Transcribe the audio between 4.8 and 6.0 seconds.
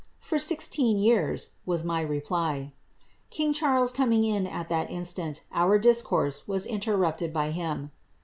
instant, our